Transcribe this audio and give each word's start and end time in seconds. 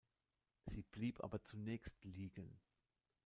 Sie 0.65 0.81
blieb 0.81 1.23
aber 1.23 1.43
zunächst 1.43 2.03
liegen. 2.05 2.59